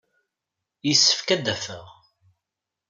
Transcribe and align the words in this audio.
Yessefk 0.87 1.27
ad 1.35 1.41
d-afeɣ. 1.45 1.85